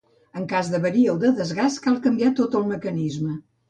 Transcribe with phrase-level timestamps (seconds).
[0.39, 3.41] En cas d'avaria o de desgast cal canviar tot el mecanisme.